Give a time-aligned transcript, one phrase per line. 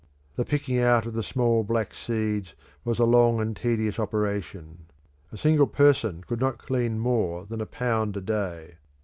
[0.35, 4.85] The picking out of the small black seeds was a long and tedious operation.
[5.31, 8.77] A single person could not clean more than a pound a day.